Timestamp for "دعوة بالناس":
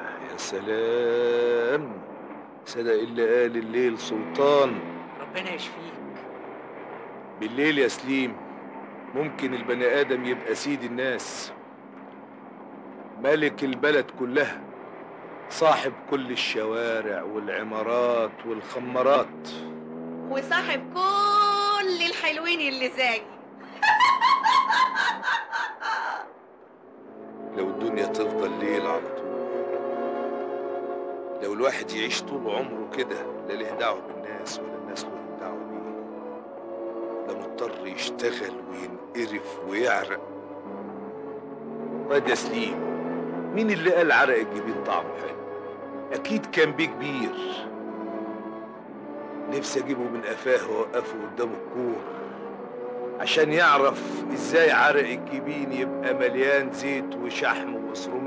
33.70-34.58